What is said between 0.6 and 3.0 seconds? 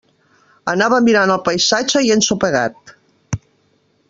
Anava mirant el paisatge i he ensopegat.